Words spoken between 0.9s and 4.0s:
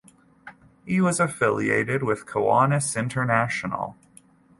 was affiliated with Kiwanis International.